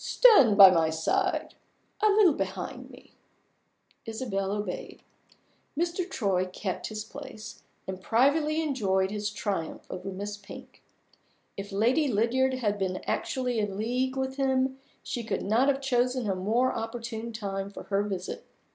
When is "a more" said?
16.27-16.73